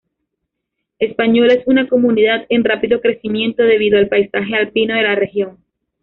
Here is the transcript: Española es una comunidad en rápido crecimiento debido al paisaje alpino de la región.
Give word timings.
Española 0.97 1.53
es 1.53 1.67
una 1.67 1.87
comunidad 1.87 2.47
en 2.49 2.63
rápido 2.63 3.01
crecimiento 3.01 3.61
debido 3.61 3.99
al 3.99 4.07
paisaje 4.09 4.55
alpino 4.55 4.95
de 4.95 5.03
la 5.03 5.13
región. 5.13 5.59